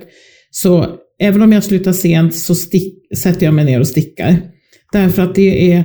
så 0.51 0.87
även 1.19 1.41
om 1.41 1.51
jag 1.51 1.63
slutar 1.63 1.93
sent 1.93 2.35
så 2.35 2.55
stick, 2.55 3.17
sätter 3.17 3.45
jag 3.45 3.53
mig 3.53 3.65
ner 3.65 3.79
och 3.79 3.87
stickar. 3.87 4.37
Därför 4.91 5.21
att 5.21 5.35
det 5.35 5.71
är 5.71 5.83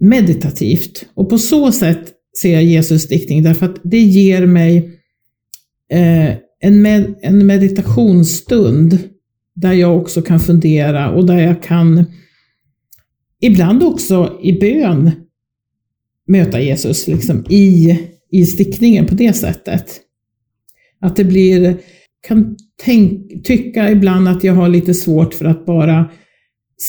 meditativt. 0.00 1.06
Och 1.14 1.30
på 1.30 1.38
så 1.38 1.72
sätt 1.72 2.12
ser 2.40 2.52
jag 2.52 2.64
Jesus 2.64 3.02
stickning, 3.02 3.42
därför 3.42 3.66
att 3.66 3.80
det 3.82 4.00
ger 4.00 4.46
mig 4.46 4.76
eh, 5.92 6.34
en, 6.60 6.82
med, 6.82 7.14
en 7.22 7.46
meditationsstund 7.46 8.98
där 9.54 9.72
jag 9.72 9.96
också 9.96 10.22
kan 10.22 10.40
fundera 10.40 11.10
och 11.10 11.26
där 11.26 11.38
jag 11.38 11.62
kan 11.62 12.04
ibland 13.40 13.82
också 13.82 14.40
i 14.42 14.52
bön 14.52 15.10
möta 16.28 16.60
Jesus 16.60 17.06
liksom 17.06 17.44
i, 17.48 17.98
i 18.30 18.46
stickningen 18.46 19.06
på 19.06 19.14
det 19.14 19.32
sättet. 19.32 20.00
Att 21.00 21.16
det 21.16 21.24
blir, 21.24 21.76
kan 22.28 22.56
tänk, 22.84 23.44
tycka 23.44 23.90
ibland 23.90 24.28
att 24.28 24.44
jag 24.44 24.54
har 24.54 24.68
lite 24.68 24.94
svårt 24.94 25.34
för 25.34 25.44
att 25.44 25.66
bara 25.66 26.10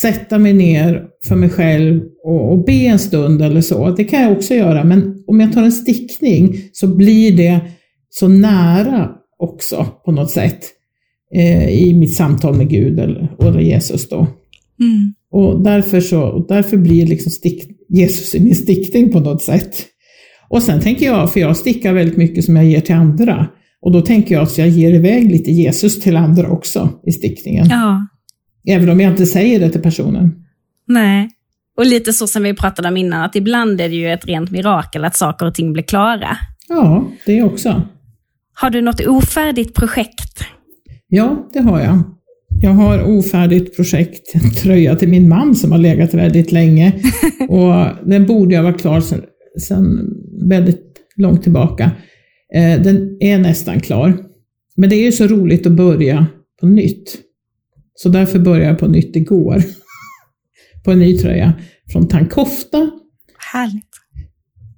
sätta 0.01 0.39
mig 0.39 0.53
ner 0.53 1.05
för 1.27 1.35
mig 1.35 1.49
själv 1.49 2.01
och, 2.23 2.51
och 2.51 2.65
be 2.65 2.73
en 2.73 2.99
stund 2.99 3.41
eller 3.41 3.61
så. 3.61 3.89
Det 3.89 4.03
kan 4.03 4.21
jag 4.21 4.31
också 4.31 4.53
göra, 4.53 4.83
men 4.83 5.23
om 5.27 5.39
jag 5.39 5.53
tar 5.53 5.63
en 5.63 5.71
stickning 5.71 6.55
så 6.73 6.87
blir 6.87 7.37
det 7.37 7.59
så 8.09 8.27
nära 8.27 9.09
också 9.39 9.87
på 10.05 10.11
något 10.11 10.31
sätt 10.31 10.59
eh, 11.35 11.69
i 11.69 11.93
mitt 11.93 12.15
samtal 12.15 12.57
med 12.57 12.69
Gud 12.69 12.99
eller, 12.99 13.35
eller 13.39 13.59
Jesus 13.59 14.09
då. 14.09 14.27
Mm. 14.79 15.13
Och 15.31 15.63
därför, 15.63 16.01
så, 16.01 16.45
därför 16.49 16.77
blir 16.77 17.07
liksom 17.07 17.31
stick, 17.31 17.63
Jesus 17.89 18.35
i 18.35 18.39
min 18.39 18.55
stickning 18.55 19.11
på 19.11 19.19
något 19.19 19.41
sätt. 19.41 19.85
Och 20.49 20.63
sen 20.63 20.81
tänker 20.81 21.05
jag, 21.05 21.33
för 21.33 21.39
jag 21.39 21.57
stickar 21.57 21.93
väldigt 21.93 22.17
mycket 22.17 22.45
som 22.45 22.55
jag 22.55 22.65
ger 22.65 22.81
till 22.81 22.95
andra, 22.95 23.47
och 23.81 23.91
då 23.91 24.01
tänker 24.01 24.35
jag 24.35 24.43
att 24.43 24.57
jag 24.57 24.67
ger 24.67 24.93
iväg 24.93 25.31
lite 25.31 25.51
Jesus 25.51 25.99
till 25.99 26.15
andra 26.15 26.49
också 26.49 26.89
i 27.05 27.11
stickningen. 27.11 27.67
Ja. 27.69 28.07
Även 28.67 28.89
om 28.89 28.99
jag 28.99 29.11
inte 29.11 29.25
säger 29.25 29.59
det 29.59 29.69
till 29.69 29.81
personen. 29.81 30.45
Nej. 30.87 31.29
Och 31.77 31.85
lite 31.85 32.13
så 32.13 32.27
som 32.27 32.43
vi 32.43 32.53
pratade 32.53 32.87
om 32.87 32.97
innan, 32.97 33.21
att 33.21 33.35
ibland 33.35 33.81
är 33.81 33.89
det 33.89 33.95
ju 33.95 34.13
ett 34.13 34.25
rent 34.25 34.51
mirakel 34.51 35.05
att 35.05 35.15
saker 35.15 35.45
och 35.45 35.55
ting 35.55 35.73
blir 35.73 35.83
klara. 35.83 36.37
Ja, 36.69 37.07
det 37.25 37.43
också. 37.43 37.81
Har 38.53 38.69
du 38.69 38.81
något 38.81 39.07
ofärdigt 39.07 39.73
projekt? 39.73 40.43
Ja, 41.07 41.49
det 41.53 41.59
har 41.59 41.79
jag. 41.79 42.03
Jag 42.61 42.71
har 42.71 43.03
ofärdigt 43.03 43.75
projekt, 43.75 44.35
en 44.35 44.51
tröja 44.51 44.95
till 44.95 45.09
min 45.09 45.29
man 45.29 45.55
som 45.55 45.71
har 45.71 45.79
legat 45.79 46.13
väldigt 46.13 46.51
länge. 46.51 46.93
Och 47.49 47.85
den 48.09 48.25
borde 48.25 48.55
jag 48.55 48.63
vara 48.63 48.73
klar 48.73 49.01
sedan, 49.01 49.21
sedan 49.59 50.09
väldigt 50.49 50.81
långt 51.15 51.43
tillbaka. 51.43 51.91
Eh, 52.55 52.81
den 52.81 53.17
är 53.19 53.37
nästan 53.37 53.79
klar. 53.79 54.17
Men 54.75 54.89
det 54.89 54.95
är 54.95 55.03
ju 55.03 55.11
så 55.11 55.27
roligt 55.27 55.67
att 55.67 55.71
börja 55.71 56.25
på 56.59 56.67
nytt. 56.67 57.15
Så 57.95 58.09
därför 58.09 58.39
började 58.39 58.69
jag 58.69 58.79
på 58.79 58.87
nytt 58.87 59.15
igår. 59.15 59.63
på 60.83 60.91
en 60.91 60.99
ny 60.99 61.17
tröja 61.17 61.53
från 61.91 62.07
Tankofta. 62.07 62.91
Härligt. 63.53 63.89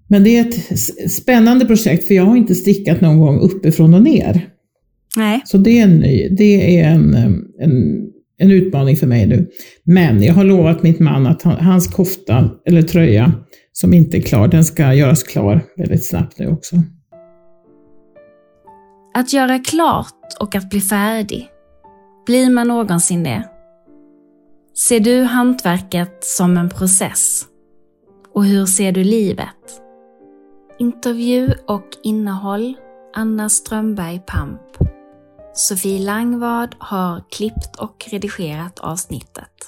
Men 0.08 0.24
det 0.24 0.38
är 0.38 0.48
ett 0.48 1.12
spännande 1.12 1.66
projekt 1.66 2.08
för 2.08 2.14
jag 2.16 2.24
har 2.24 2.36
inte 2.36 2.56
stickat 2.56 3.02
någon 3.02 3.20
gång 3.20 3.40
uppifrån 3.40 3.94
och 3.94 4.02
ner. 4.02 4.50
Nej. 5.18 5.42
Så 5.46 5.58
det 5.58 5.80
är, 5.80 5.84
en, 5.84 6.00
det 6.36 6.80
är 6.80 6.90
en, 6.90 7.16
en, 7.60 8.06
en 8.38 8.52
utmaning 8.52 8.98
för 8.98 9.08
mig 9.08 9.28
nu. 9.28 9.50
Men 9.84 10.24
jag 10.24 10.34
har 10.34 10.44
lovat 10.44 10.84
mitt 10.84 11.00
man 11.00 11.28
att 11.28 11.42
hans 11.44 11.88
kofta 11.88 12.50
eller 12.66 12.82
tröja 12.82 13.34
som 13.72 13.94
inte 13.94 14.18
är 14.18 14.22
klar, 14.22 14.48
den 14.48 14.66
ska 14.66 14.94
göras 14.94 15.24
klar 15.24 15.64
väldigt 15.78 16.08
snabbt 16.08 16.40
nu 16.40 16.48
också. 16.48 16.76
Att 19.14 19.34
göra 19.34 19.60
klart 19.60 20.38
och 20.40 20.56
att 20.56 20.70
bli 20.70 20.82
färdig. 20.82 21.50
Blir 22.26 22.50
man 22.50 22.68
någonsin 22.68 23.24
det? 23.24 23.50
Ser 24.74 25.00
du 25.00 25.24
hantverket 25.24 26.24
som 26.24 26.58
en 26.58 26.70
process? 26.70 27.46
Och 28.34 28.46
hur 28.46 28.66
ser 28.66 28.92
du 28.92 29.04
livet? 29.04 29.82
Intervju 30.80 31.54
och 31.68 31.88
innehåll 32.04 32.76
Anna 33.16 33.50
Strömberg 33.50 34.20
Pamp 34.28 34.62
Sofie 35.54 36.06
Langvad 36.06 36.76
har 36.80 37.24
klippt 37.30 37.76
och 37.80 38.06
redigerat 38.12 38.80
avsnittet. 38.80 39.68